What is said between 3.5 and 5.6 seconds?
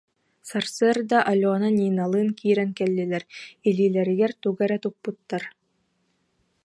илиилэригэр тугу эрэ туппуттар